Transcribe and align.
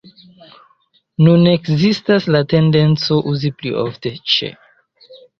Nun 1.25 1.49
ekzistas 1.51 2.25
la 2.35 2.41
tendenco 2.53 3.17
uzi 3.33 3.51
pli 3.59 3.75
ofte 3.83 4.13
"ĉe". 4.37 4.49